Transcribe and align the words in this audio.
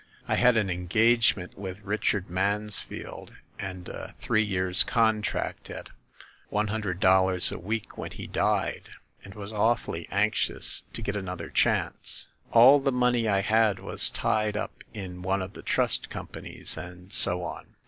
I 0.27 0.33
had 0.33 0.57
an 0.57 0.71
engagement 0.71 1.55
with 1.59 1.79
Richard 1.81 2.27
Mansfield 2.27 3.33
and 3.59 3.87
a 3.87 4.15
three 4.19 4.41
years' 4.43 4.83
contract 4.83 5.69
at 5.69 5.89
one 6.49 6.69
hundred 6.69 6.99
dollars 6.99 7.51
a 7.51 7.59
week 7.59 7.99
when 7.99 8.09
he 8.09 8.25
died, 8.25 8.89
and 9.23 9.35
was 9.35 9.53
awfully 9.53 10.07
anxious 10.09 10.85
to 10.93 11.03
get 11.03 11.15
another 11.15 11.51
chance. 11.51 12.29
All 12.51 12.79
the 12.79 12.91
money 12.91 13.27
I 13.27 13.41
had 13.41 13.77
was 13.77 14.09
tied 14.09 14.57
up 14.57 14.83
in 14.91 15.21
one 15.21 15.43
of 15.43 15.53
the 15.53 15.61
trust 15.61 16.09
companies, 16.09 16.77
and 16.77 17.13
so 17.13 17.43
on. 17.43 17.75